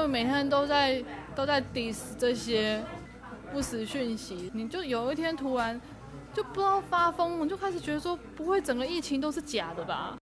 [0.00, 1.02] 为每天都在
[1.34, 2.82] 都在 diss 这些
[3.52, 5.80] 不实讯息，你就有一天突然
[6.32, 10.16] 就不知道发疯，我就开始觉得说，不会整个疫情都是假的吧？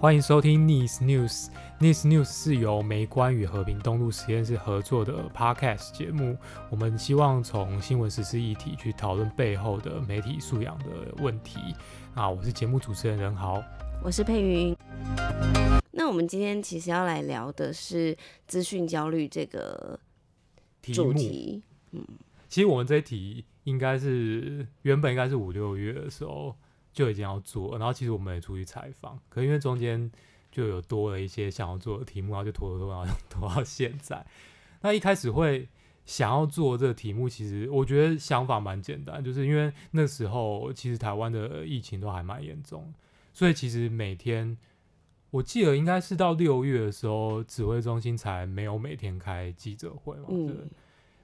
[0.00, 1.48] 欢迎收听 Nice News。
[1.78, 6.38] Nice News 是由媒观与和平东路实验室合作的 Podcast 节目。
[6.70, 10.86] 我们希望从新闻时事议题去讨论背后的媒体素养的
[11.18, 11.58] 问题。
[12.14, 13.62] 啊，我是节目主持人任豪，
[14.02, 14.74] 我是佩云。
[15.90, 20.00] 那我们今天其实要来聊的是资讯焦虑这个
[20.80, 21.28] 主题。
[21.28, 21.98] 题目。
[22.00, 22.06] 嗯，
[22.48, 26.56] 其实我们这一题应该是原本应该是五六月的时候。
[26.92, 30.10] 就已经要做，然后其实我们也出去采访，可因为中间
[30.50, 34.26] 就有多了一些想要做的题目，然后就拖拖拖，然后 拖到现在。
[34.80, 35.68] 那一开始会
[36.04, 42.92] 想要做这个题目，其实我觉得想法蛮简单，就是因为那时候其实台湾的疫情都还蛮严重，
[43.32, 44.56] 所以其实每天
[45.30, 50.36] 我记得应该是到六月的时候，指挥中心才没有每天开记者会嘛，对。
[50.36, 50.70] 嗯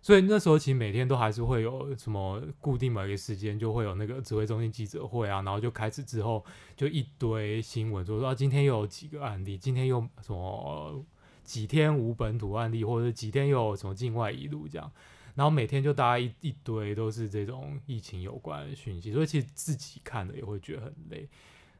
[0.06, 6.44] 所以那时候其实每天都还是会有什么固定某一个时间就会有那个指挥中心记者会啊，然后就开始之后
[6.76, 11.04] 就一堆新闻，就说今天又有几个案例，今天又什么
[11.42, 14.88] 几天无本土案例，或者几天又有什么境外一路这样，
[15.34, 21.28] 然后每天就大家一一堆都是这种疫情有关的讯息，所以其实自己看的也会觉得很累。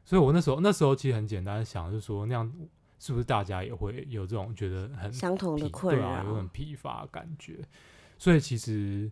[0.05, 2.53] 所以我那时候那时候其实很简单想，就是说那样
[2.99, 7.61] 是不是大家也会有这种觉得很相同的困扰，对啊，有点疲乏感觉。
[8.19, 9.11] 所以其实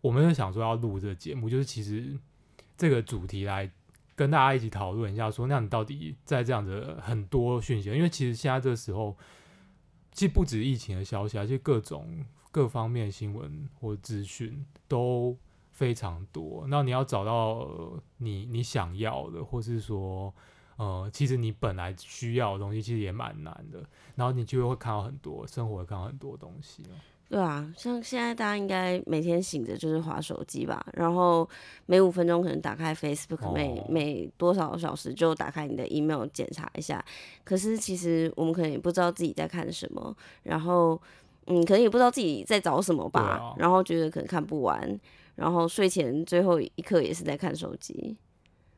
[0.00, 2.18] 我们就想说要录这个节目，就是其实
[2.76, 3.70] 这个主题来
[4.14, 9.16] 跟大家一起讨论一下，说那你到底在这样的很多讯息，因为其实现在这个时候，
[10.12, 15.36] 其实不止疫情的消息，而且各种各方面新闻或资讯都
[15.70, 16.66] 非常多。
[16.68, 17.68] 那你要找到
[18.18, 20.32] 你你想要的，或是说
[20.76, 23.82] 呃，其实你本来需要的东西，其实也蛮难的。
[24.14, 26.82] 然后你就会看到很多生活，会看到很多东西。
[27.32, 31.48] 对啊，像现在大家应该每天醒着就是滑手机吧，然后
[31.86, 37.02] 每五分钟可能打开 Facebook，哦，每每多少小时就打开你的 email 检查一下。
[37.42, 41.00] 可是其实我们可能也不知道自己在看什么，然后
[41.46, 45.00] 嗯，可能也不知道自己在找什么吧，啊，然后觉得可能看不完，
[45.36, 48.14] 然后睡前最后一刻也是在看手机。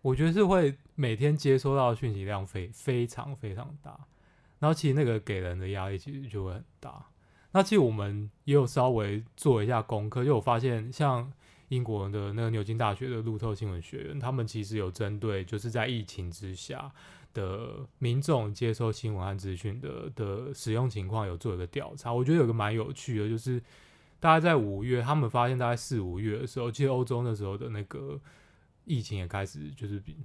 [0.00, 3.98] 我觉得是会每天接收到的讯息量非非常非常大，
[4.60, 7.04] 然后其实那个给人的压力其实就会很大。
[7.56, 11.32] 那其实我们也有稍微做一下功课，就我发现，像
[11.68, 16.90] 英国的那个牛津大学的路透新闻学院，他们其实有针对就是在疫情之下
[17.32, 22.12] 的民众接收新闻和资讯的的使用情况，有做一个调查。
[22.12, 23.62] 我觉得有个蛮有趣的，就是
[24.18, 28.20] 大概在五月，他们发现大概四五月的时候，其实欧洲那时候的那个
[28.84, 30.16] 疫情也开始就是比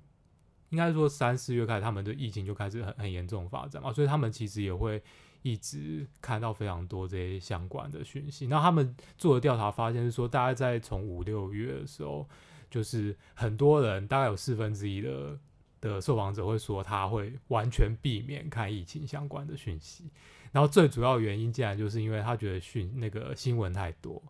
[0.70, 5.00] 应该说三四月开始，他们的疫情就开始很很严重发展嘛，所以他们其实也会。
[5.42, 12.28] 一直看到非常多这些相关的讯息，那他们做的调查发现是说，大概在从五六月的时候，
[12.70, 15.40] 就是很多人大概有四分之一的
[15.80, 20.10] 的受访者会说他会完全避免看疫情相关的讯息，
[20.52, 24.22] 然后最主要原因竟然就是因为他觉得讯那个新闻太多，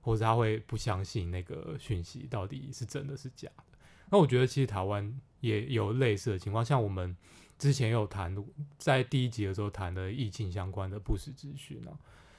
[0.00, 3.64] 或者他会不相信那个讯息到底是真的是假的。
[4.10, 7.16] 那我觉得其实台湾也有类似的情况，像我们。
[7.58, 8.34] 之前有谈，
[8.78, 11.90] 在第一集的时候谈的疫情相关的不实资讯啊，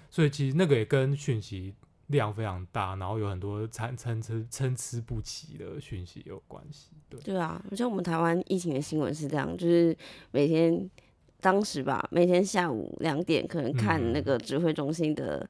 [0.10, 1.76] 所以其实那个也跟讯息
[2.08, 6.92] 量非常大，然后有很多参参差参差不齐的讯息有关系。
[7.10, 9.96] 对对啊，像我们台湾疫情的新闻是这样，就是
[10.32, 10.90] 每天
[11.42, 15.48] 当时吧，每天下午两点可能看那个指挥中心的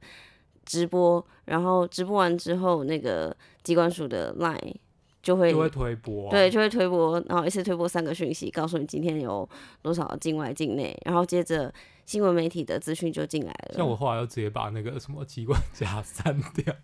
[0.64, 4.74] 直播，嗯、然后直播完之后，那个机关署的 Line。
[5.22, 9.48] 就会，就会推播，啊，对，就会推播，然后一次推播三个讯息，告诉你今天有
[9.82, 11.72] 多少境外境内，然后接着
[12.06, 13.74] 新闻媒体的资讯就进来了。
[13.74, 16.74] 像我后来又直接把那个什么机关 家删掉，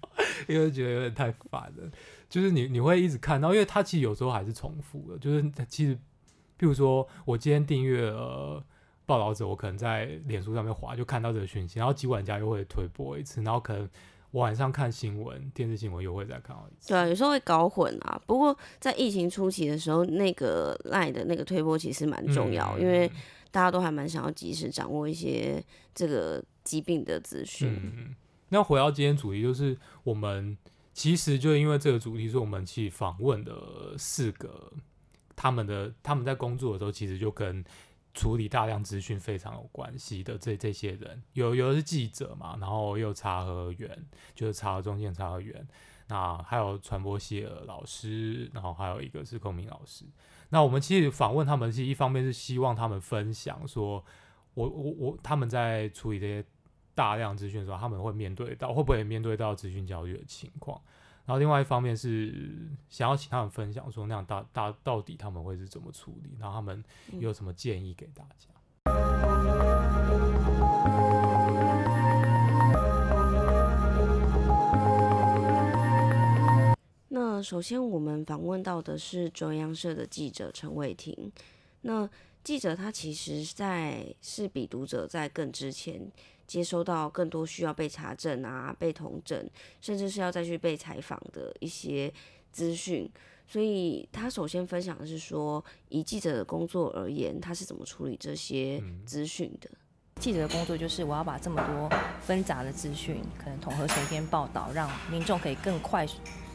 [0.46, 1.90] 因为觉得有点太烦了。
[2.28, 5.18] 就是你你会一直看到，因为它其实有时候还是重复的。
[5.18, 8.62] 就是其实，譬如说我今天订阅了
[9.06, 13.88] 报道者，我可能在脸书上面滑就看到这个讯息，然后机关家又会推播一次，然后可能。
[14.32, 16.88] 晚上看新闻，电视新闻又会再看到一次。
[16.88, 18.20] 对啊，有时候会搞混啊。
[18.26, 23.10] 不过在疫情初期的时候，那个 LINE 的那个推波其实蛮重要，嗯，因为
[23.50, 25.62] 大家都还蛮想要及时掌握一些
[25.94, 27.68] 这个疾病的资讯。
[27.82, 28.14] 嗯，
[28.50, 30.56] 那回到今天主题，就是我们
[30.92, 34.72] 其实就因为这个主题，是我们去访问的四个
[35.34, 37.64] 他们的他们在工作的时候，其实就跟。
[38.16, 45.68] 处理大量资讯非常有关系的这这些人，有有的是记者嘛，然后又查核员，就是查核中心查核员，
[46.08, 50.06] 那还有传播系的老师，然后还有一个是公民老师。
[50.48, 54.02] 那我们其实访问他们，是一方面是希望他们分享说，
[54.54, 56.42] 我我我他们在处理这些
[56.94, 60.80] 大量资讯的时候，他们会面对到会不会面对到资讯焦虑的情况。
[61.26, 62.32] 然后另外一方面是
[62.88, 66.84] 想要请他们分享说，那样大大到底他们会是怎么处理，然后他们
[67.18, 68.48] 有什么建议给大家。
[77.08, 81.32] 那首先我们访问到的是中央社的记者陈伟霆。
[81.80, 82.08] 那
[82.44, 86.08] 记者他其实在是比读者在更之前。
[86.46, 89.48] 接收到更多需要被查证啊、被同整，
[89.80, 92.12] 甚至是要再去被采访的一些
[92.52, 93.10] 资讯，
[93.46, 99.68] 所以他首先分享的是说，以记者的工作而言，他是怎么处理这些资讯的？
[100.20, 106.06] 记者的工作就是我要把这么多纷杂的资讯，可能统合成一篇报道，让民众可以更快、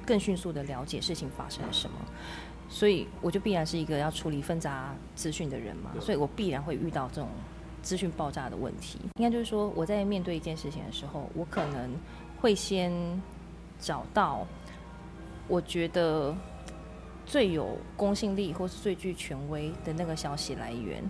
[0.05, 1.95] 更迅速的了解事情发生了什么。
[2.69, 7.29] 所以我就必然是一个要处理纷杂资讯的人嘛，所以我必然会遇到这种。
[7.81, 11.91] 资讯爆炸的问题，应该就是说，我在面对一件事情的时候，我可能
[12.39, 12.91] 会先
[13.79, 14.45] 找到
[15.47, 16.35] 我觉得
[17.25, 21.03] 最有公信力或是最具权威的那个消息来源，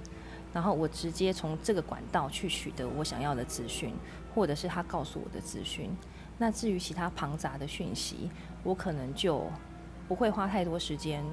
[0.53, 3.93] 然后我直接从这个管道去取得我想要的资讯，
[4.33, 5.89] 或者是他告诉我的资讯。
[6.37, 8.31] 那至于其他庞杂的讯息，
[8.63, 9.45] 我可能就
[10.07, 11.23] 不会花太多时间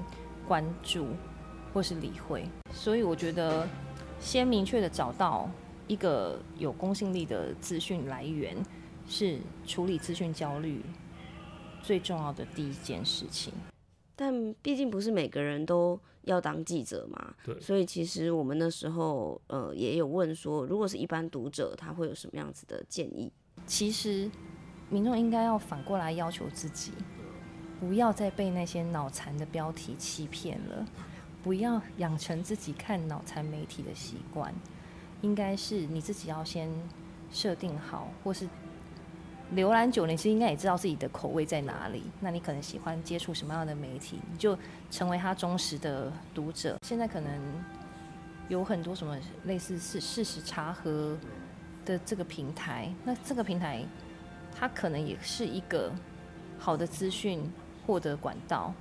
[0.47, 1.07] 关注
[1.73, 2.45] 或是理会。
[2.73, 3.65] 所以我觉得。
[4.19, 5.49] 先明确的找到
[5.87, 8.55] 一个有公信力的资讯来源，
[9.07, 10.81] 是处理资讯焦虑
[11.81, 13.53] 最重要的第一件事情。
[14.15, 23.31] 但毕竟不是每个人都要当记者嘛，对，所以其实我们那时候呃也有问说，如果是一般读者，他会有什么样子的建议？
[23.65, 24.29] 其实
[24.89, 26.91] 民众应该要反过来要求自己，
[27.79, 30.85] 不要再被那些脑残的标题欺骗了。
[31.43, 34.53] 不要养成自己看脑残媒体的习惯，
[35.21, 36.69] 应该是你自己要先
[37.31, 38.47] 设定好，或是
[39.55, 42.03] 浏览久了，你其实应该也知道自己的口味在哪里。
[42.19, 44.57] 那你可能喜欢接触什么样的媒体，你就
[44.91, 46.77] 成为他忠实的读者。
[46.85, 47.31] 现在可能
[48.47, 51.17] 有很多什么类似事事实查核
[51.85, 53.83] 的这个平台，那这个平台
[54.59, 55.91] 它可能也是一个
[56.59, 57.41] 好的资讯
[57.87, 58.73] 获得管道。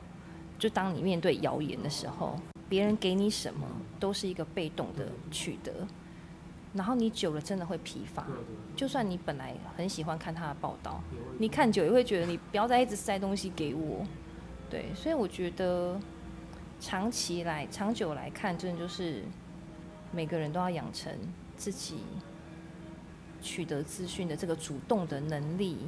[0.58, 2.38] 就当你面对谣言的时候，
[2.69, 3.66] 别人给你什么
[4.00, 5.72] 都是一个被动的取得，
[6.75, 8.26] 然后你久了真的会疲乏。
[8.76, 11.00] 就算你本来很喜欢看他的报道，
[11.38, 14.05] 你看久也会觉得你不要再一直塞东西给我。
[14.69, 15.99] 对，所以我觉得
[16.81, 19.22] 长期来、长久来看，真的就是
[20.12, 21.12] 每个人都要养成
[21.56, 21.99] 自己
[23.40, 25.78] 取得资讯的这个主动的能力，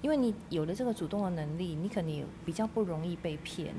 [0.00, 3.74] 因为你有了这个主动的能力，你肯定比较不容易被骗。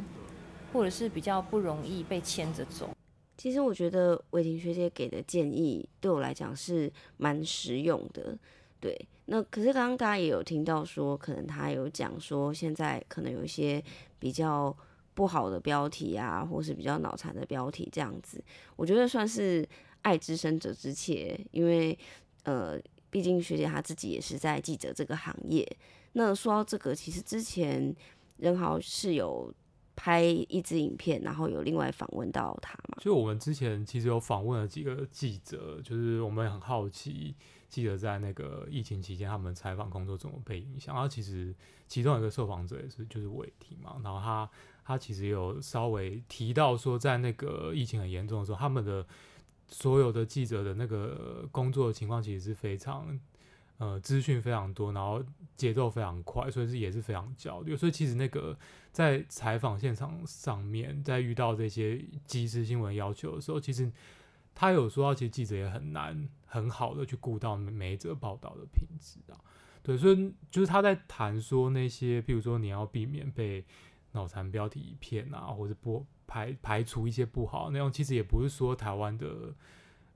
[0.74, 2.90] 或者是比较不容易被牵着走。
[3.38, 8.38] 其实我觉得伟霆学姐给的建议对我来讲是蛮实用的。
[8.80, 13.84] 对，那可是刚刚大家也有听到说，可能他有讲说，现在可能有一些
[14.20, 14.76] 比较
[15.14, 18.44] 不好的标题啊，或是比较脑残的标题这样子。
[18.76, 19.68] 我觉得算是
[20.02, 21.98] 爱之深责之切，因为
[22.44, 22.80] 呃，
[23.10, 25.66] 毕竟学姐她自己也是在记者这个行业。
[26.14, 27.96] 那说到这个，其实之前
[28.38, 29.54] 任豪是有。
[29.96, 32.98] 拍一支影片，然后有另外访问到他嘛？
[33.00, 37.36] 就我们之前其实有访问了几个记者，就是我们很好奇
[37.70, 40.94] 记者在那个疫情期间他们采访工作怎么被影响。
[40.96, 41.56] 然后其实
[41.88, 44.50] 其中一个受访者也是就是伟霆嘛，然后他
[44.84, 49.06] 他其实有稍微提到说，在那个疫情很严重的时候，他们的
[49.68, 53.20] 所有的记者的那个工作的情况其实是非常。
[53.80, 55.22] 呃，资讯非常多，然后
[55.58, 57.76] 节奏非常快，所以是也是非常焦虑。
[57.76, 58.58] 所以其实那个
[58.92, 63.92] 在采访现场上面，在遇到这些即时新闻要求的时候，其实
[64.54, 69.36] 他有说到，其实记者也很难很好的去顾到每一则报道的品质啊。
[69.82, 73.66] 对，所以就是他在谈说那些，譬如说你要避免被
[74.12, 79.54] 脑残标题骗啊，或者不排排除一些不好的内容，其实也不是说台湾的。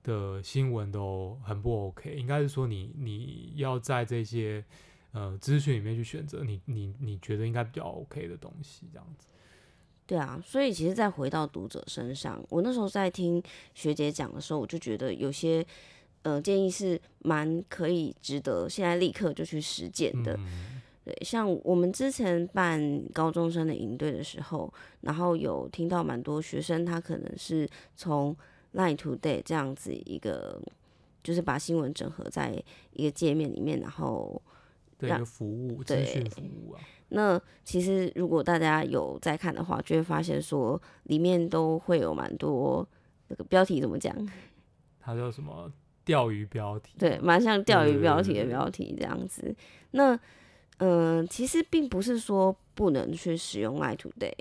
[0.08, 4.64] 的新闻都很不 OK，应该是说你你要在这些
[5.12, 9.28] 呃资讯里面去选择你你你觉得应该比较 OK 的东西，这样子。
[10.06, 15.66] 对啊，所以其实再回到读者身上，我那时候在听学姐讲的时候，我就觉得有些
[16.22, 20.34] 呃建议是蛮可以值得现在立刻就去实践的。
[20.38, 28.34] 嗯、对，像我们之前办高中生的营队的时候，然后有听到蛮多学生，他可能是从
[28.74, 30.62] Line Today 这样子一个，
[31.24, 32.62] 就是把新闻整合在
[32.94, 34.42] 一个界面里面，然后
[34.98, 36.82] 对一个服务资讯服务啊。
[37.10, 42.86] 那其实如果大家有在看的话，就会发现说里面都会有蛮多
[43.30, 44.14] 那个标题怎么讲？
[45.00, 45.72] 它叫什么
[46.04, 46.94] 钓鱼标题？
[47.00, 49.56] 对，蛮像钓鱼标题的标题这样子。
[49.92, 50.14] 那
[50.80, 54.34] 嗯、呃，其实并不是说不能去使用 Line Today。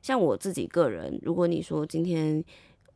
[0.00, 2.42] 像我自己个人，如果你说今天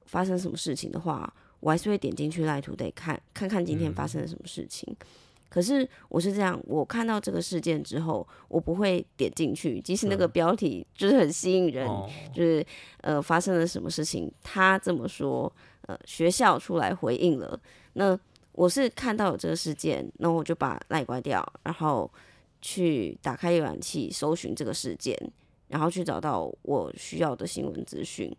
[0.07, 4.87] 发生什么事情的话，我还是会点进去 Line Today 看看看今天发生了什么事情。
[4.91, 5.07] 嗯
[5.49, 12.67] 可是我是这样，我看到这个事件之后，我不会点进去，即使那个标题就是很吸引人，嗯、就是
[13.01, 15.51] 呃发生了什么事情，他这么说，
[15.83, 17.59] 呃学校出来回应了，
[17.95, 18.19] 那
[18.53, 22.11] 我是看到有这个事件，那我就把赖关掉，然后
[22.61, 25.17] 去打开浏览器搜寻这个事件，
[25.69, 28.31] 然后去找到我需要的新闻资讯。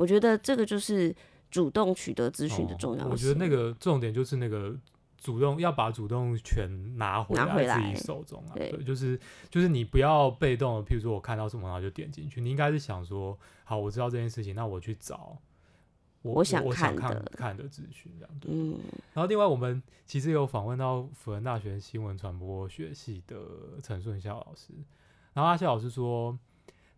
[0.00, 1.14] 我觉得这个就是
[1.50, 3.08] 主动取得资讯的重要性。
[3.08, 4.74] 哦、我觉得那个重点就是那个。
[5.22, 15.36] 主动要把主动权拿回来自己手中啊，对，就是就是你不要被动的，譬如说我看到什么然后就点进去，你应该是想说，好，我知道这件事情，那我去找
[16.22, 18.50] 我我想看的看，看的资讯这样，对。
[18.50, 18.78] 嗯，
[19.12, 23.36] 然后另外我们其实有访问到辅仁大学新闻传播学系的
[23.82, 24.72] 陈顺孝老师，
[25.34, 26.38] 然后阿孝老师说。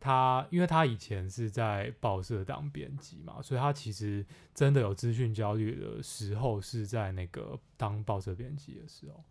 [0.05, 9.23] 他因为他以前是在报社当编辑嘛，所以他其实真的有资讯焦虑的时候是在那个当报社编辑的时候。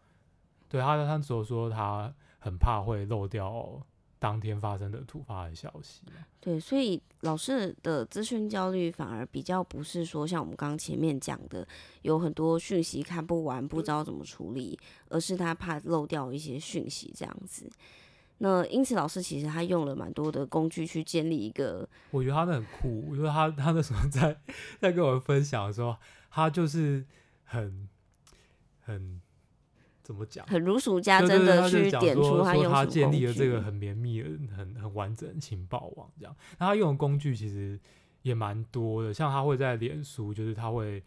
[0.70, 3.86] 对他，他那时候说他很怕会漏掉
[4.18, 6.04] 当天发生的突发的消息。
[6.40, 11.68] 对，所以老师的资讯焦虑反而比较不是说像我们刚刚前面讲的
[12.04, 17.70] 有很多讯息看不完，不知道怎么处理，而是他怕漏掉一些讯息这样子。
[18.44, 21.88] 那因此，老师其实他用了蛮多的工具去建立一个。
[22.10, 24.36] 我觉得他那很酷，因为他他那时候在
[24.80, 25.96] 在跟我们分享的时候，
[26.32, 27.06] 他就是
[27.44, 27.88] 很
[28.80, 29.22] 很
[30.02, 32.72] 怎么讲，很如数家珍的去点出他用。
[32.72, 36.36] 他建立了这个很绵密的、很很完整的情报网，这样。
[36.58, 37.80] 那他用的工具其实
[38.24, 41.04] 也蛮多的，像他会在脸书，就是他会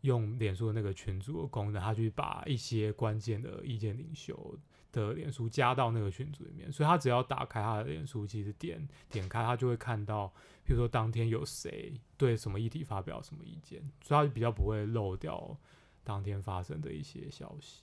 [0.00, 4.56] 用脸书的那个群组的功能，他去把一些关键的意见领袖。
[4.92, 10.32] 的脸书加到那个群组里面，所以他只要打开他的脸书，其实点点开他就会看到，
[10.64, 15.56] 比如说当天有谁对什么议题发表什么意见，所以他就比较不会漏掉
[16.02, 17.82] 当天发生的一些消息。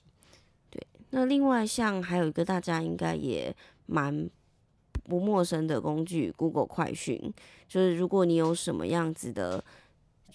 [0.70, 3.54] 对，那另外像还有一个大家应该也
[3.86, 4.28] 蛮
[5.04, 7.32] 不陌生的工具，Google 快讯，
[7.68, 9.64] 就是如果你有什么样子的。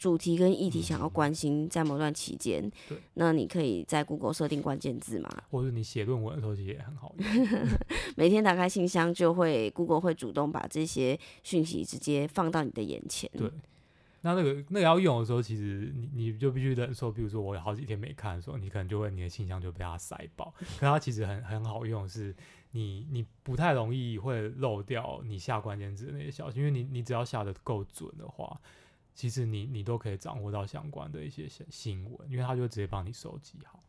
[0.02, 7.68] 主题跟议题想要关心，在某段期间，嗯，那你可以在 Google 设定关键字嘛，或者你写论文的时候其实也很好用。
[8.18, 13.30] 每天打开信箱，就会 Google 会主动把这些讯息直接放到你的眼前。
[13.38, 13.48] 对，
[14.22, 20.52] 那那个那个要用的时候，其实你你就必须忍受，比如说我有好几天没看的时候，你可能就会你的信箱就被它塞爆。
[20.80, 22.36] 可它其实很很好用，是
[22.72, 28.60] 你你不太容易会漏掉你下关键字的那些消息，因为你你只要下的够准的话。
[29.14, 33.80] 其实你你都可以掌握到相关的一些新闻，因为他就直接帮你收集好。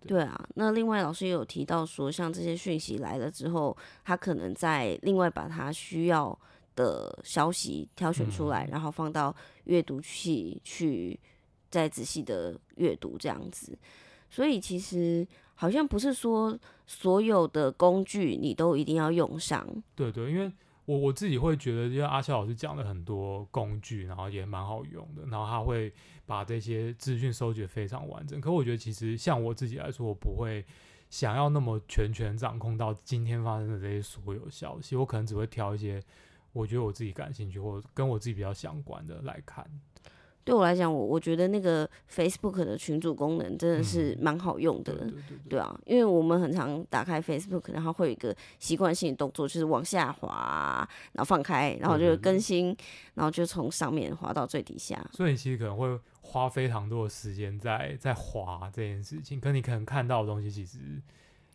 [0.00, 6.38] 对，对啊，那另外老师也有提到说，像这些讯息来了之后，他可能再另外把他需要
[6.76, 9.34] 的消息挑选出来，嗯、然后放到
[9.64, 11.18] 阅读器去
[11.70, 13.76] 再仔细的阅读这样子。
[14.30, 16.56] 所以其实好像不是说
[16.86, 19.66] 所有的工具你都一定要用上。
[19.96, 20.52] 对对，因为。
[20.88, 25.92] 我我自己会觉得，因为阿肖老师讲了很多工具，然后也蛮好用的，然后他会
[26.24, 28.40] 把这些资讯收集得非常完整。
[28.40, 30.64] 可我觉得，其实像我自己来说，我不会
[31.10, 36.02] 想要那么全权掌控到今天发生的这些所有消息，我可能只会挑一些
[36.54, 39.70] 我觉得我自己感兴趣或跟我自己比较相关的来看。
[40.48, 52.74] 对我来讲，我我觉得那个 Facebook 的群组功能真的是蛮好用的，嗯，对对对对，对啊，因为我们很常打开 Facebook，然后会有一个习惯性的动作，就是往下滑，然后放开，然后就更新，
[53.12, 54.98] 然后就从上面滑到最底下。
[55.12, 55.86] 所以你其实可能会
[56.22, 60.78] 花非常多的时间在在滑这件事情，可你可能看到的东西其实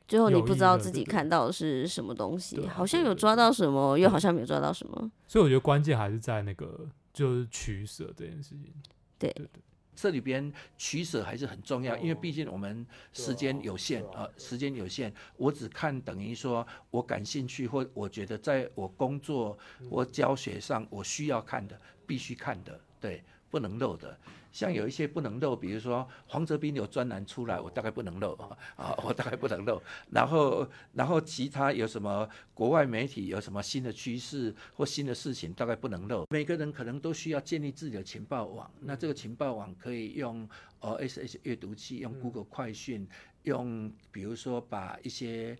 [0.07, 5.12] 最后你不知道自己看到的是什么东西，好像有抓到什么，又好像没有抓到什么。
[5.27, 6.88] 所以我觉得关键还是在那个。
[7.13, 8.74] 就是取舍这件事情，
[9.20, 9.32] 对。
[9.32, 9.62] 对对，
[9.96, 19.55] 这里边取舍还是很重要，因为毕竟我们时间有限啊，时间有限，我只看等于说我感兴趣或我觉得在我工作
[19.91, 24.17] 或教学上我需要看的，必须看的，对，不能漏的。
[24.53, 28.33] 像有一些不能漏，比如说黄泽斌有专栏出来，我大概不能漏
[28.77, 29.81] 啊，我大概不能漏。
[30.12, 36.27] 然后，然后其他有什么国外媒体有什么新的趋势或新的事情，大概不能漏。
[36.29, 40.48] 每个人可能都需要建立自己的情报网，那这个情报网可以用
[40.81, 43.07] RSS 阅读器，用 Google 快讯，
[43.41, 45.57] 用比如说把一些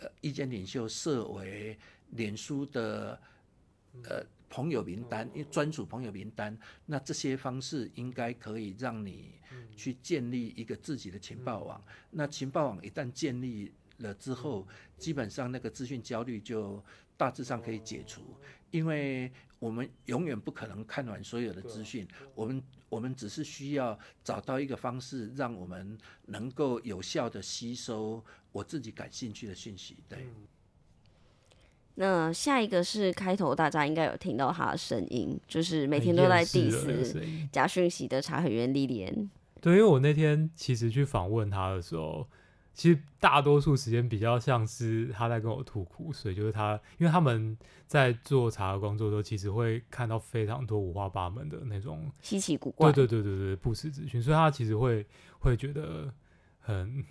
[0.00, 1.76] 呃意见领袖设为
[2.10, 3.20] 脸书的
[4.04, 9.40] 呃朋友名单，因为专属朋友名单，那这些方式应该可以让你
[9.76, 11.82] 去建立一个自己的情报网。
[12.10, 14.66] 那情报网一旦建立了之后，
[14.98, 16.84] 基本上那个资讯焦虑就
[17.16, 18.22] 大致上可以解除，
[18.72, 19.30] 因为
[19.60, 30.02] 我们永远不可能看完所有的资讯，我们我们只是需要找到一个方式，让我们能够有效的吸收我自己感兴趣的讯息。
[30.08, 30.26] 对。
[32.00, 37.14] 那下一个是开头，大家应该有听到他的声音，就是每天都在 diss
[37.52, 39.30] 假讯息的查核员莉莲。
[39.60, 42.26] 对，因为我那天其实去访问他的时候。
[42.72, 47.54] 其实大多数时间比较像是他在跟我吐苦水，就是他，因为他们
[47.86, 55.04] 在做茶的工作的时候，其实会看到非常多五花八门的那种稀奇古怪，对对对对对，不实资讯，所以他其实会
[55.40, 56.10] 会觉得
[56.60, 57.04] 很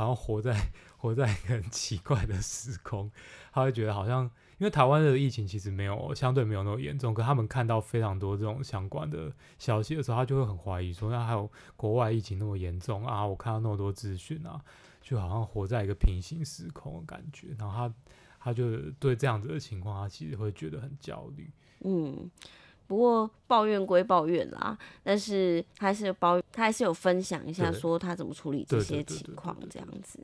[0.00, 3.10] 好像活在活在一个很奇怪的时空，
[3.52, 4.24] 他会觉得好像
[4.58, 13.26] 因为台湾的疫情其实没有相对没有那么严重，可他们看到非常多这种相关的消息的时候，他就会很怀疑说，那还有国外疫情那么严重啊？
[13.26, 14.60] 我看到那么多资讯啊。
[15.02, 17.94] 就好像活在一个平行时空的感觉，然后他
[18.38, 21.50] 他就对这样子的情况，他其实会觉得很焦虑。
[21.80, 22.30] 嗯，
[22.90, 30.18] 不过抱怨归抱怨啦，但是他还是有抱，他还是有分享一下，说他怎么处理这些情况这样子。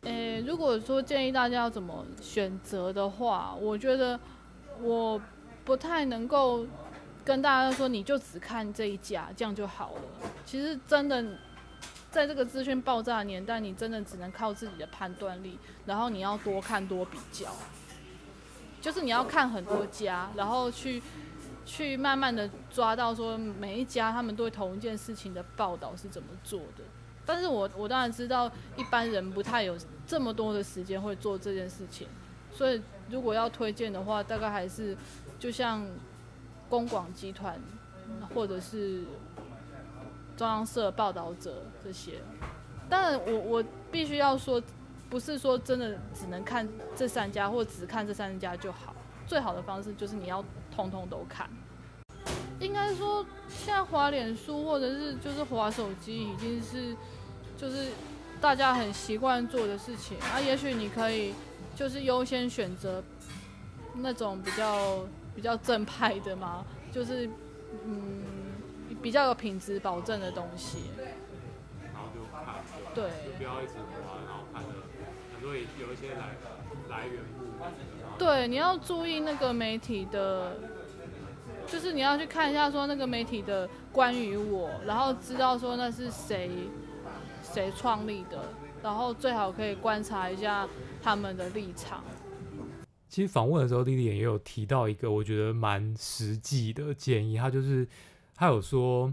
[0.00, 4.18] 诶，如果说建议大家要怎么选择的话，我觉得
[4.80, 5.22] 我
[5.64, 6.66] 不太能够
[7.24, 10.02] 跟大家说，你就只看这一家，这样就好了。
[10.44, 11.24] 其实真的。
[12.10, 17.48] 在这个资讯爆炸年代，你真的只能靠自己的判断力，然后你要多看多比较，
[18.82, 21.02] 就是你要看很多家，然后去
[21.64, 26.84] 去慢慢的抓到说每一家他们对同一件事情的报道是怎么做的。
[27.24, 29.76] 但是我我当然知道一般人不太有
[30.06, 32.08] 这么多的时间会做这件事情，
[32.52, 34.96] 所以如果要推荐的话，大概还是
[35.38, 35.86] 就像
[36.68, 37.60] 公广集团
[38.34, 39.04] 或者是。
[40.34, 42.14] 中央社报道者这些，
[42.88, 44.60] 当然我我必须要说，
[45.10, 48.94] 不是说真的只能看这三家或只看这三家就好。
[49.26, 51.48] 最好的方式就是你要通通都看。
[52.60, 56.96] 应该说，现在滑脸书或者是就是滑手机已经是
[57.56, 57.88] 就是
[58.40, 60.40] 大家很习惯做的事情啊。
[60.40, 61.34] 也许你可以
[61.74, 63.02] 就是优先选择
[63.96, 65.04] 那种比较
[65.34, 67.28] 比较正派的嘛，就是
[67.84, 68.22] 嗯。
[69.02, 70.78] 比较有品质保证的东西，
[71.92, 72.62] 然后就看，
[72.94, 74.68] 对，就不要一直滑，然后看的
[75.34, 76.36] 很多有一些来
[76.92, 80.56] 来源不对，你要注意那个媒体的，
[81.66, 86.50] 就是你要去看一下说那个媒体的关于我，然后知道说那是谁
[87.42, 88.44] 谁创立的，
[88.82, 90.68] 然后最好可以观察一下
[91.02, 92.04] 他们的立场。
[93.08, 97.88] 其实访问的时候，莉莉也有提到一个我觉得蛮实际的建议，他就是。
[98.34, 99.12] 他有说，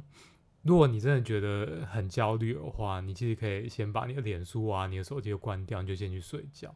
[0.63, 6.73] 如果你真的觉得很焦虑的话，你其实可以先把你的脸书啊、你的手机都关掉，你就先去睡觉。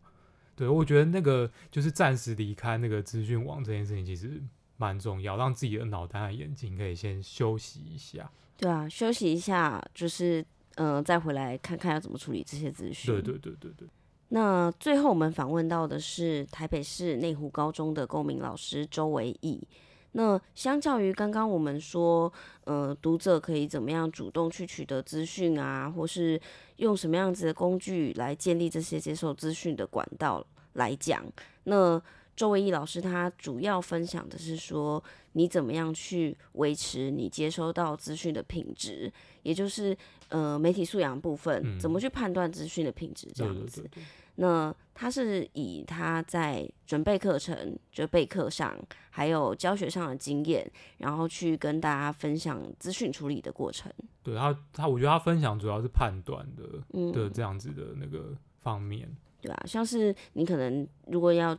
[0.55, 4.41] 对，我觉得那个就是暂时离开那个资讯网这件事情，其实
[4.77, 8.29] 蛮重要，让自己的脑袋和眼睛可以先休息一下。
[8.57, 13.13] 对啊，休息一下，就是呃，再回来看看要怎么处理这些资讯。
[13.13, 13.87] 对对对对对。
[14.29, 19.67] 那最后我们访问到的是台北市内湖高中的公民老师周维义。
[20.13, 22.31] 那相较于刚刚我们说，
[22.63, 26.39] 呃，读者可以怎么样主动去取得资讯啊，或是
[26.77, 31.23] 用什么样子的工具来建立这些接受资讯的管道来讲，
[31.65, 32.01] 那
[32.35, 39.11] 周维义老师他主要分享的是说，你怎么样去维持你接收到资讯的品质，
[39.43, 39.95] 也就是
[40.29, 43.81] 呃媒体素养部分，嗯、怎么去判断资讯的品质这样子。
[43.81, 44.03] 对对对对
[44.35, 48.75] 那他是以他在准备课程、就备课上，
[49.09, 53.91] 还有教学上的经验，然后去跟大家分享资讯处理的过程。
[54.23, 59.09] 对他，他我觉得他分享主要是判断的，嗯，的这样子的那个方面。
[59.41, 61.57] 对啊，像是你可能如果要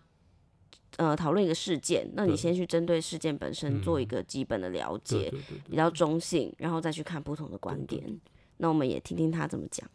[0.96, 5.32] 呃讨论一个事件，那你先去针对事件本身做一个基本的了解，
[5.68, 8.02] 比较中性，然后再去看不同的观点。
[8.56, 9.88] 那我们也听听他怎么讲。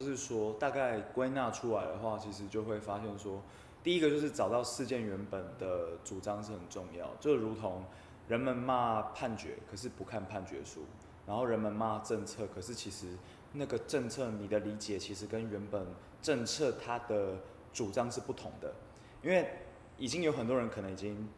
[0.00, 3.40] 就是说，大概归纳出来的话，其实就会发现说，
[3.82, 7.84] 第一个就是找到事件原本的主张是很重要，就如同
[8.28, 10.80] 人们骂判决，可是不看判决书；
[11.26, 13.06] 然后人们骂政策，可是其实
[13.52, 15.86] 那个政策你的理解其实跟原本
[16.20, 17.36] 政策它的
[17.72, 18.74] 主张是不同的，
[19.22, 19.48] 因为
[19.96, 21.28] 已经有很多人可能已经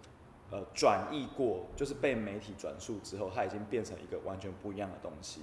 [0.50, 5.42] 呃转译过，就是被媒体转述之后，它已经变成一个完全不一样的东西。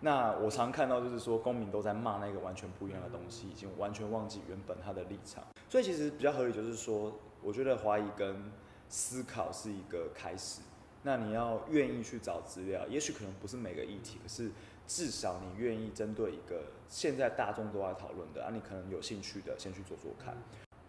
[0.00, 5.42] 那我常看到就是说，公民都在骂那个完全不一样的东西，已经完全忘记原本他的立场。
[5.68, 8.50] 所以其实比较合理就是说，我觉得怀疑跟
[8.88, 10.60] 思考是一个开始。
[11.02, 14.50] 那你要愿意去找资料，也许可能不是每个议题，可是
[14.86, 20.36] 至少你愿意针对一个现在大众都在讨论的啊，你可能有兴趣的，先去做做看。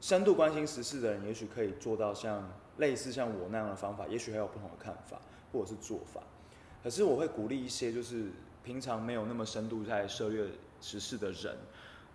[0.02, 5.20] 深度关心时事的人，也许可以做到像类似像我那样的方法，也许还有不同的看法
[5.52, 6.22] 或者是做法。
[6.82, 8.32] 可是我会鼓励一些就是
[8.64, 10.46] 平常没有那么深度在涉猎
[10.82, 11.58] 时事的人，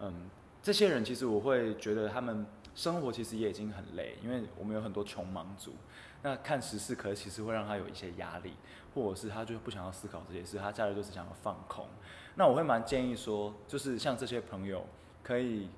[0.00, 0.28] 嗯，
[0.62, 5.74] 这些人其实我会觉得他们生活其实也已经很累，因为我们有很多穷忙族。
[6.22, 8.54] 那看时事，可是其实会让他有一些压力，
[8.94, 11.86] 或者是他就不想要思考这些事，他假日就是想要放空。
[12.36, 14.86] 那我会蛮建议说，就是像这些朋友，
[15.22, 15.68] 可以，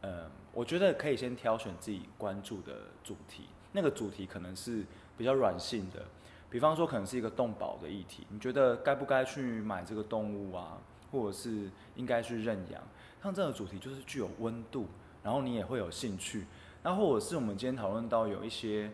[0.00, 2.72] 嗯，我觉得可以先挑选自己关注的
[3.04, 4.86] 主题，那个主题可能是
[5.18, 6.06] 比较软性的，
[6.50, 10.76] 比方说可能是一个动保的议题，你觉得该不该去买这个动物啊，
[11.10, 12.82] 或者是应该去认养？
[13.22, 14.86] 像这个主题就是具有温度，
[15.22, 16.44] 然后你也会有兴趣。
[16.82, 18.90] 那或者是我们今天讨论到有一些。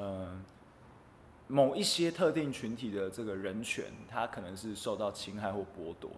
[0.00, 0.40] 呃，
[1.48, 6.08] 某一些特定群体的这个人权，他可能是受到侵害或剥夺，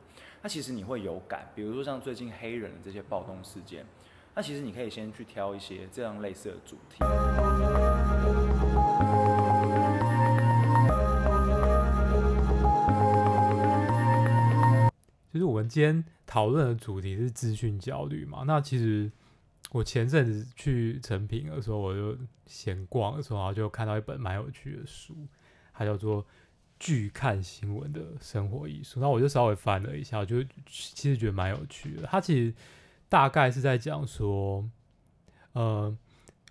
[0.42, 3.86] 那其实你会有感，比如说像最近黑人的这些暴动事件，
[4.34, 6.98] 那其实你可以先去挑一些这样类似的主题。
[15.40, 19.10] 就是我们今天讨论的主题是资讯焦虑嘛，那其实。
[19.72, 25.14] 我前阵子去诚品的时候，我就闲逛的时候，然后就看到一本蛮有趣的书，
[25.72, 26.24] 它叫做
[26.80, 28.98] 《拒看新闻的生活艺术》。
[29.00, 32.02] 那我就稍微翻了一下，我就其实觉得蛮有趣的。
[32.10, 32.52] 它其实
[33.08, 34.68] 大概是在讲说，
[35.52, 35.96] 呃，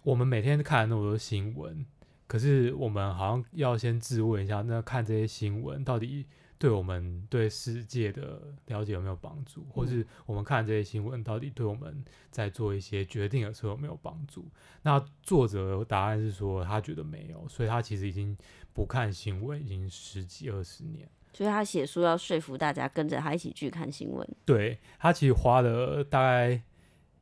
[0.04, 1.86] 我们每天看那么多新闻，
[2.25, 6.25] 可是我们好像要先自问一下，那看这些新闻到底，
[6.60, 14.45] 对我们对世界的了解有没有帮助，或是我们看这些新闻到底对我们在做一些决定的时候有没有帮助？
[14.82, 18.38] 那作者的答案是说他觉得没有，所以他其实已经
[18.74, 21.10] 不看新闻已经十几二十年。
[21.32, 24.28] 所以他写书要说服大家跟着他一起去看新闻。
[24.43, 26.62] 对，他其实花了大概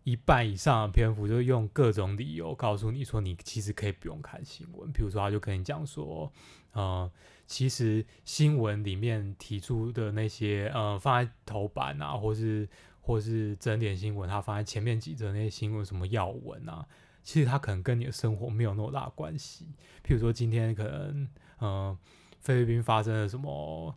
[0.04, 4.92] 一半以上的篇幅，就用各种理由告诉你说，你其实可以不用看新闻。
[4.92, 6.34] 比如说，他就跟你讲说，
[6.72, 7.12] 呃。
[7.48, 12.68] 其实新闻里面提出的那些，呃，放在头版啊，或是
[13.00, 16.86] 或是整点新闻，它放在前面几则那些新闻，什么要闻啊，
[17.24, 19.66] 其实它可能跟你的生活没有那么大关系。
[20.06, 21.30] 譬如说今天可能，嗯、
[21.62, 21.98] 呃，
[22.42, 23.96] 菲律宾发生了什么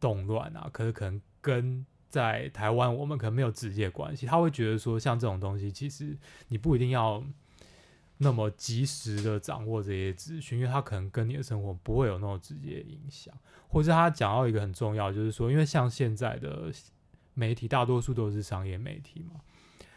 [0.00, 4.26] 动乱啊，可是可能跟在台湾我们可能没有直接关系。
[4.26, 7.24] 他会觉得说，像这种东西，其实你不一定要。
[8.18, 13.32] 那么及时的掌握这些资讯，因为它可能跟你的生活不会有那么直接影响，
[13.68, 16.72] 或者他讲到一个很重要，就是说，因为像现在的
[17.34, 19.40] 媒体大多数都是商业媒体嘛，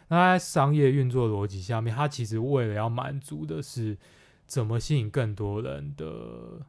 [0.06, 3.98] 那在商业运作逻辑下面，它其实为了要满足的是
[4.46, 6.64] 怎么吸引更多人的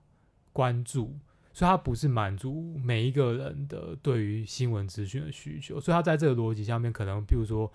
[0.52, 1.20] 关注，
[1.54, 7.72] 所以它不是满足每一个人的对于新闻资讯的需求，所以它在这个逻辑下面，可能比如说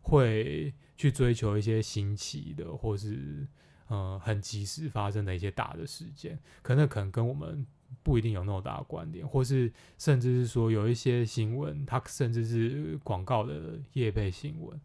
[0.00, 0.74] 会。
[1.00, 3.48] 去追求一些新奇的，或是
[3.88, 7.66] 呃很及时发生的一些大的事件，可能可能跟我们
[8.02, 14.78] 不一定有那么大的关联，或是甚至是说有一些新闻，它甚至是广告的业配新闻。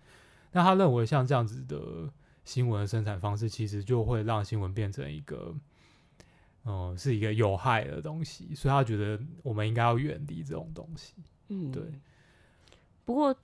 [0.53, 2.09] 那他认为像这样子的
[2.45, 5.53] 新闻的生产方式，其实就会让新闻变成一个，
[6.63, 11.13] 嗯、呃，是一个有害的东西，所以他觉得我们应该要远离这种东西。
[11.49, 11.83] 嗯，对。
[13.03, 13.35] 不过。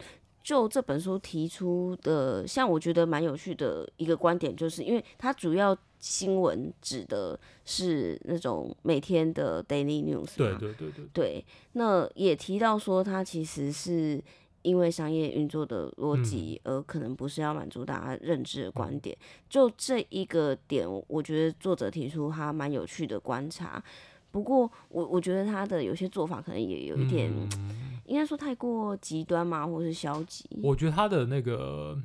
[0.44, 10.36] 就这本书提出的，像我觉得蛮有趣的一个观点，就是因为它主要新闻指的是那种每天的 daily news。
[10.38, 11.06] 对对对对。
[11.14, 14.20] 对，那也提到说，它其实是
[14.64, 19.16] 因为商业运作的逻辑，而可能不是要满足大家认知的观点。
[19.20, 19.26] 嗯。
[19.48, 23.84] 就这一个点，我觉得作者提出他蛮有趣的观察。
[24.32, 27.32] 不过我我觉得他的有些做法可能也有一点。
[27.32, 30.46] 嗯 应该说太过极端嘛，或是消极。
[30.62, 31.98] 我觉得他的那个，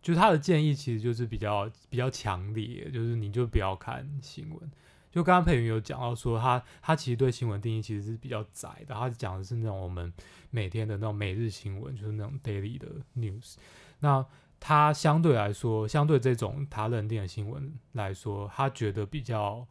[0.00, 4.72] 就是他的建议，其实就是比较比较强烈，就是你就不要看新闻。
[5.10, 10.10] 就刚刚佩云有讲到说他，他他其实对新闻定义其实是比较窄的，他讲的是那种我们
[10.48, 13.56] 每天的那种每日新闻，就是那种 daily 的 news。
[13.98, 14.24] 那
[14.58, 19.66] 他相对来说，相对这种他认定的新闻来说，他觉得比较。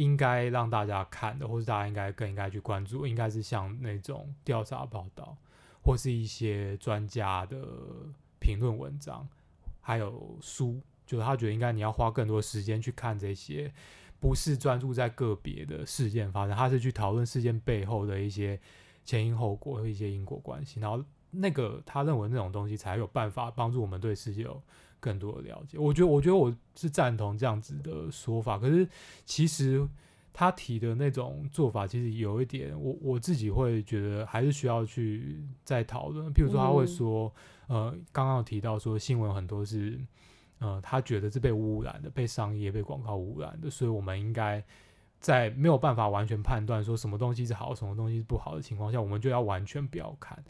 [0.00, 5.36] 应该让大家看的，或是大家应该更应该去关注，应该是像那种调查报道，
[5.84, 7.58] 或是一些专家的
[8.40, 9.28] 评论文章，
[9.82, 10.80] 还有书。
[11.04, 13.70] 就是他觉得应该你要花更多时间去看这些，
[14.18, 18.58] 不是专注在个别的事件发生，他是去讨论事件背后的一些
[19.04, 20.80] 前因后果和一些因果关系。
[20.80, 24.46] 然后那个他认为那种东西才有办法帮助我们对世界
[25.00, 25.78] 更多的了解。
[25.78, 28.58] 我觉得，我觉得我是赞同这样子的说法。
[28.58, 28.86] 可是，
[29.24, 29.88] 其实
[30.32, 36.32] 他提的那种做法，其实有一点，我我自己会觉得还是需要去再讨论。
[36.32, 37.32] 譬如说，他会说，
[37.68, 39.98] 嗯、呃，刚刚有提到说新闻很多是，
[40.58, 44.62] 呃，他觉得是被污染的，被商业、被广告污染的，所以我们应该。
[45.20, 50.42] 在没有办法完全判断说什么东西是好，什么东西是不好的情况下，我们就要完全不要看。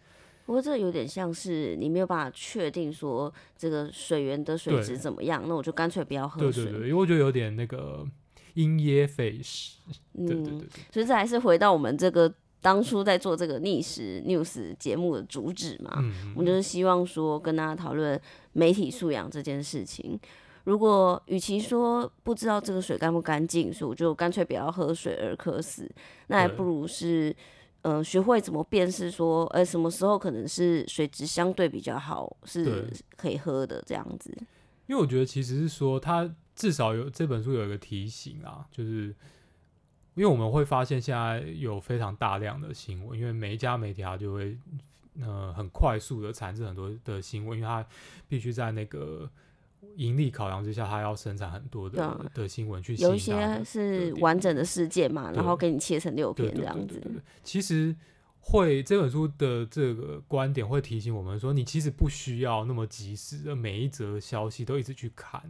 [0.46, 6.64] 不过这有点像是你没有办法确定说这个水源的水质怎么样，那我就干脆不要喝水。
[6.64, 8.06] 对对对，因为我觉得有点那个
[8.54, 9.78] 因噎废食。
[10.14, 15.94] 嗯对对，对，所以这还是回到我们这个当初在做这个逆时 news 节目的主旨嘛。
[15.98, 18.20] 嗯，我们就是希望说跟大家讨论
[18.52, 20.18] 媒体素养这件事情。
[20.64, 25.90] 如果与其说不知道这个水干不干净，所以我就干脆不要喝水而渴死，
[26.26, 27.34] 那还不如是，嗯、
[27.82, 34.30] 呃，学会怎么辨识说，呃，什么时候可能是水质相对比较好，是可以喝的这样子。
[34.86, 39.14] 因为我觉得其实是说，它至少有这本书有一个提醒啊，就是
[40.14, 44.58] 因为我们会发现现在有非常大量的新闻，因为每一家媒体它就会，
[45.20, 47.86] 呃，很快速的产生很多的新闻，因为它
[48.28, 49.30] 必须在那个。
[49.96, 52.94] 盈利考量之下，他要生产很多的、啊、的新闻去。
[52.96, 57.02] 有一些是完整的事件嘛，然后给你切成六篇这样子。
[57.42, 57.94] 其实
[58.40, 65.42] 会这本书的这个观点会提醒我们说，你其实不需要那么及时的每一则消息都一直去看，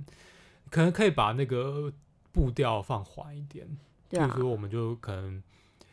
[0.71, 1.93] 可能可以把那个
[2.33, 3.69] 步调放缓一点。
[4.09, 5.43] 就是说，我们就可能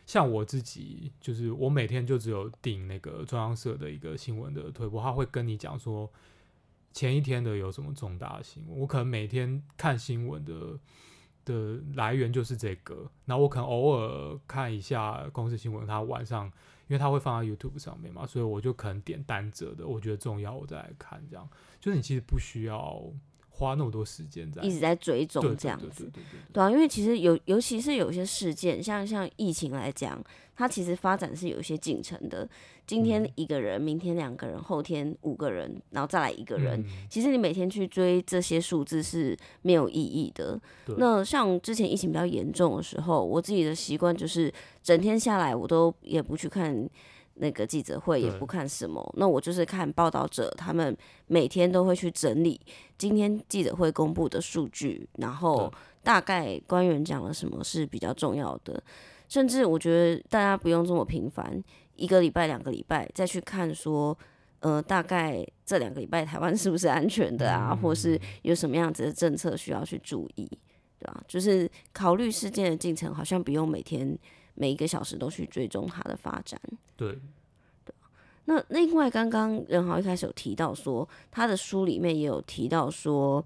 [0.06, 6.10] 像我自己，就是我每天就只有订那个中央社的一个新闻的推播，他会跟你讲说。
[6.92, 8.78] 前一天的有什么重大的新闻？
[8.78, 10.78] 我可能每天看新闻的
[11.44, 16.46] 的来源就是这个，那我可能偶尔看一下公司新闻，它晚上
[16.86, 21.48] 因为它会放在 YouTube 上面嘛，所以我就可能点单折的，我觉得重要我再来看，这样
[21.80, 23.02] 就是你其实不需要。
[23.58, 26.08] 花那么多时间在一直在追踪这样子，
[26.52, 30.22] 对啊，因为其实有，尤其是有些事件，像像疫情来讲，
[30.54, 32.48] 它其实发展是有一些进程的。
[32.86, 36.82] 今天一个人，明天两个人，后天五个人，然后再来一个人。
[37.10, 40.58] 其实你每天去追这些数字是没有意义的。
[40.96, 46.88] 那像之前疫情比较严重的时候，我自己的习惯就是整天下来，我都也不去看。
[47.40, 50.96] 那个记者会也不看什么，那我就是看报道者，他们
[51.26, 52.60] 每天都会去整理
[52.96, 55.72] 今天记者会公布的数据，然后
[56.02, 58.82] 大概官员讲了什么是比较重要的，
[59.28, 61.62] 甚至我觉得大家不用这么频繁，
[61.96, 64.16] 一个礼拜、两个礼拜再去看说，
[64.60, 70.46] 呃，大概这两个礼拜台湾是不是安全的啊，或是有什么样子的政策需要去注意，
[70.98, 71.22] 对吧？
[71.28, 74.18] 就是考虑事件的进程，好像不用每天。
[74.58, 76.60] 每一个小时都去追踪它的发展，
[76.96, 77.12] 对，
[77.84, 77.94] 对。
[78.46, 83.44] 那另外，刚刚任豪一开始有提到说，他的书里面也有提到说，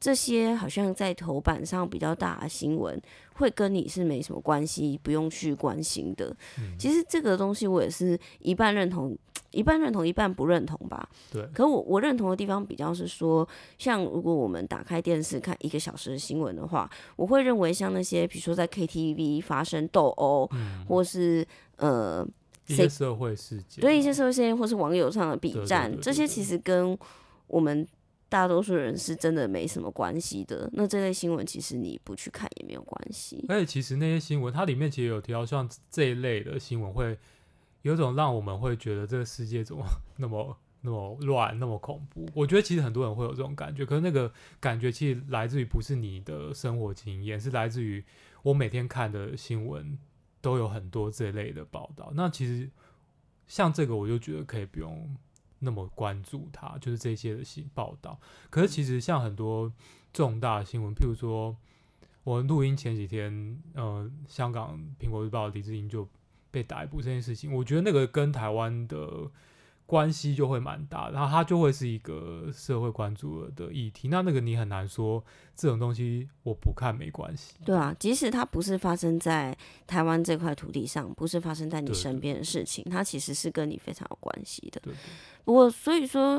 [0.00, 3.00] 这些好像在头版上比较大的新闻，
[3.34, 6.34] 会跟你是没什么关系，不用去关心的。
[6.58, 6.74] 嗯。
[6.78, 9.16] 其实这个东西我也是一半认同。
[9.52, 11.08] 一半认同，一半不认同吧。
[11.32, 11.44] 对。
[11.52, 13.44] 可我我认同的地方比较是说，
[13.78, 21.44] 像如果我们打开电视看一个小时的新闻的话，我会认为像那些比如说在 KTV 发生斗殴，嗯，或是
[21.78, 22.24] 呃
[22.68, 26.96] 一些社会事件，对一些社会事件，或是网友上的比战，这些其实跟
[27.48, 27.84] 我们
[28.30, 30.70] 大多数人是真的没什么关系的。
[30.72, 33.44] 那这类新闻其实你不去看也没有关系。
[33.50, 37.18] 而且其实那些新闻，它里面其实有提到像这一类的新闻会。
[37.82, 39.82] 有种让我们会觉得这个世界怎么
[40.18, 42.28] 那么那么乱，那么恐怖。
[42.34, 48.04] 我觉得其实很多人会有这种感觉，可是那个感觉其实来自于不是你的生活经验，是来自于
[48.42, 49.98] 我每天看的新闻
[50.42, 52.12] 都有很多这类的报道。
[52.14, 52.68] 那其实
[53.46, 55.16] 像这个，我就觉得可以不用
[55.60, 58.20] 那么关注它，就是这些的新报道。
[58.50, 59.72] 可是其实像很多
[60.12, 61.56] 重大新闻，譬如说
[62.24, 66.06] 我录音前几天，呃，香港苹果日报李志英就。
[66.52, 69.30] 被逮捕这件事情，我觉得那个跟台湾的
[69.90, 74.06] 关系就会蛮大，然后它就会是一个社会关注的议题。
[74.06, 75.20] 那那个你很难说
[75.56, 77.54] 这种东西我不看没关系。
[77.64, 79.52] 对啊，即使它不是发生在
[79.88, 84.80] 台湾这块土地上，不是发生在你身边的事情，它其实是跟你非常有关系的。
[84.80, 84.96] 对，对。
[85.44, 86.36] 不过所以说，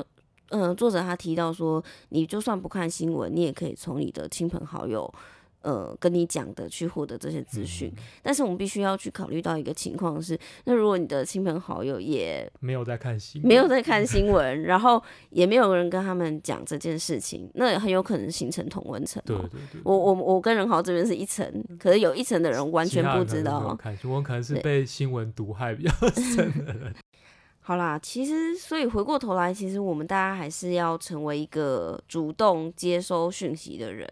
[0.52, 5.14] 嗯、呃，作者他提到说，你就算不看新闻，你也可以从你的亲朋好友。
[5.62, 19.21] 呃，跟你讲的去获得这些资讯，嗯，但是我们必须要去考虑到一个情况是，那如果你的亲朋好友也没有在看新闻，没有在看新闻，然后也没有人跟他们讲这件事情，那很有可能形成同温层。
[19.26, 23.76] 对对对，我我我跟任豪这边是一层，可是有一层的人完全不知道。
[23.76, 26.93] 看新闻可能是被新闻毒害比较深的人。
[27.63, 34.10] 好啦，其实所以回过头来，其实我们大家还是要成为一个主动接收讯息的人。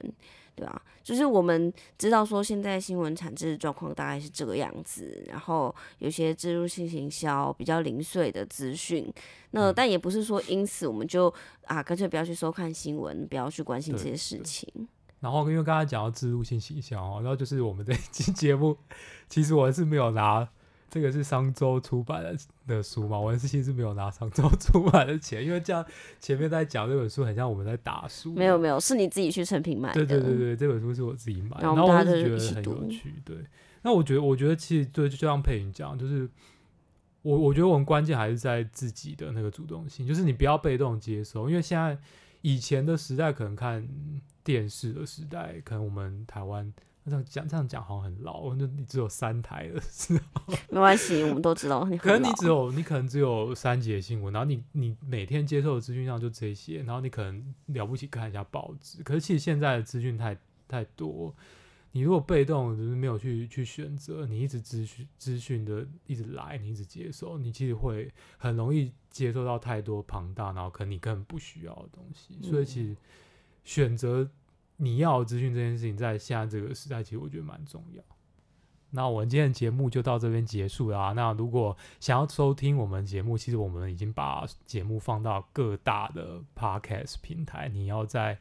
[0.56, 9.12] 对啊，就是我们知道说现在新闻产制的状况大概是这个样子，然后有些植入性行销比较零碎的资讯，
[9.50, 14.72] 那但也不是说因此我们就啊干脆不要去收看新闻，不要去关心这些事情。
[15.20, 18.78] 然后因为刚才讲到植入性行销，然后就是我们这一期节目，
[19.28, 20.48] 其实我是没有拿。
[20.90, 23.20] 这个是商周出版的的书嘛？
[23.20, 25.86] 我是其实没有拿商周出版的钱，因为这样
[26.20, 28.34] 前面在讲这本书，很像我们在打书。
[28.34, 30.06] 没有没有，是你自己去成品买的。
[30.06, 33.14] 对对对对，这本书是我自己买，然后我是觉得很有趣。
[33.24, 33.38] 对，
[33.84, 36.28] 那我觉得我觉得其实对，就像佩云讲，就是
[37.22, 41.98] 我我觉得我们关键还是在自己的那个主动性，就是你不要被动接受，因为现在
[42.42, 43.88] 以前的时代可能看
[44.44, 46.74] 电视的时代，可能我们台湾。
[47.06, 48.56] 这样讲，这样讲好像很老。
[48.56, 51.84] 就你只有三台的时候， 没关系，我们都知道。
[51.86, 59.02] 你可能你只有，你可能只有三节新闻，然后你你每天接受的资讯量就这些，然后你可能了不起看一下报纸。
[59.02, 61.34] 可是其实现在的资讯太太多，
[61.94, 72.38] 你如果被动就是没有去去选择，你一直资讯资讯的一直来，你一直接受，你其实会很容易接受到太多庞大，然后可能你根本不需要的东西。
[72.42, 72.96] 所以其实
[73.64, 74.30] 选择。
[74.82, 78.02] 你要资讯这件事情，在现在这个时代，其实我觉得蛮重要。
[78.92, 81.12] 那我们今天的节目就到这边结束了啊。
[81.12, 87.70] 那如果想要收听我们节目，其实我们已经把节目放到各大的 Podcast 平台。
[87.70, 88.40] 你要在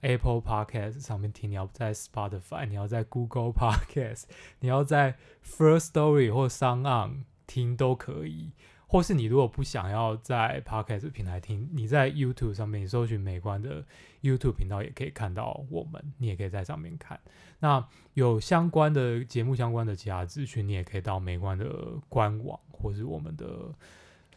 [0.00, 4.22] Apple Podcast 上面听，你要在 Spotify，你要在 Google Podcast，
[4.60, 8.52] 你要在 First Story 或 SoundOn 听都可以。
[8.92, 13.84] 或是你如果不想要在 Podcast 平台听，你在 YouTube 上面搜寻美观的
[14.20, 17.20] YouTube 频道，也可以看到我们，你也可以在上面看。
[17.60, 21.72] 那有相关的节目相关的其他资讯，你也可以到美观的
[22.08, 23.72] 官网，或是我们的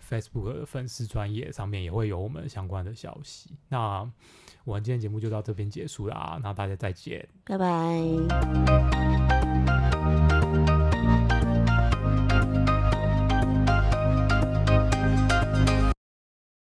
[0.08, 3.56] Facebook 的粉丝专业上面也会有我们相关的消息。
[3.70, 4.08] 那
[4.66, 9.03] 我们今天节目就到这边结束啦，那大家再见，拜拜。